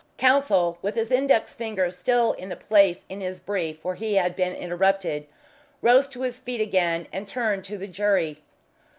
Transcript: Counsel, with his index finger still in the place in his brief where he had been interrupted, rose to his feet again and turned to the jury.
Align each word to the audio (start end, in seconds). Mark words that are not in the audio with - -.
Counsel, 0.17 0.79
with 0.81 0.95
his 0.95 1.11
index 1.11 1.53
finger 1.53 1.91
still 1.91 2.31
in 2.33 2.49
the 2.49 2.55
place 2.55 3.05
in 3.07 3.21
his 3.21 3.39
brief 3.39 3.85
where 3.85 3.93
he 3.93 4.15
had 4.15 4.35
been 4.35 4.55
interrupted, 4.55 5.27
rose 5.79 6.07
to 6.07 6.21
his 6.23 6.39
feet 6.39 6.59
again 6.59 7.07
and 7.13 7.27
turned 7.27 7.63
to 7.65 7.77
the 7.77 7.85
jury. 7.85 8.41